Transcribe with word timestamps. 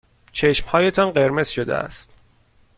چشمهایتان 0.31 1.11
قرمز 1.11 1.47
شده 1.47 1.75
است. 1.75 2.09